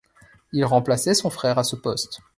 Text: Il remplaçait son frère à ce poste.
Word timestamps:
Il 0.51 0.65
remplaçait 0.65 1.13
son 1.13 1.29
frère 1.29 1.59
à 1.59 1.63
ce 1.63 1.75
poste. 1.75 2.21